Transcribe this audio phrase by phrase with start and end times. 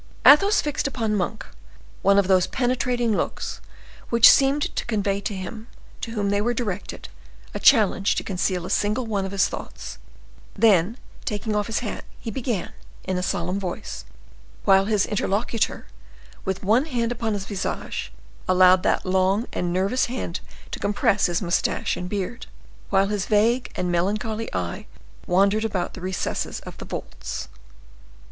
[0.25, 1.45] Athos fixed upon Monk
[2.01, 3.61] one of those penetrating looks
[4.09, 5.67] which seemed to convey to him
[6.01, 7.07] to whom they are directed
[7.53, 9.99] a challenge to conceal a single one of his thoughts;
[10.55, 14.03] then, taking off his hat, he began in a solemn voice,
[14.65, 15.85] while his interlocutor,
[16.45, 18.11] with one hand upon his visage,
[18.49, 20.39] allowed that long and nervous hand
[20.71, 22.47] to compress his mustache and beard,
[22.89, 24.87] while his vague and melancholy eye
[25.27, 27.49] wandered about the recesses of the vaults.